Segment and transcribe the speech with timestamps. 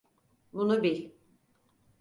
[0.53, 1.09] Bunu bil.